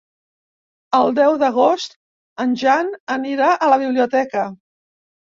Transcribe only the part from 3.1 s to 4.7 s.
anirà a la biblioteca.